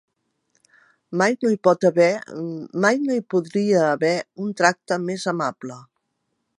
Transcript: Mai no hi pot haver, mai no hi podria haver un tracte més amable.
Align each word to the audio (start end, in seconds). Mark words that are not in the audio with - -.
Mai 1.21 1.35
no 1.43 1.51
hi 1.55 1.59
pot 1.67 1.85
haver, 1.89 2.07
mai 2.87 2.99
no 3.05 3.19
hi 3.19 3.23
podria 3.35 3.85
haver 3.91 4.15
un 4.47 4.57
tracte 4.63 5.03
més 5.09 5.29
amable. 5.35 5.81